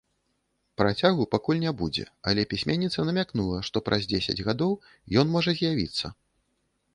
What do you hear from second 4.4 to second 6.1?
гадоў ён можа з'явіцца.